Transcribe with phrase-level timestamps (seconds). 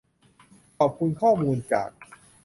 [0.77, 1.89] ขอบคุณข้อมูลจาก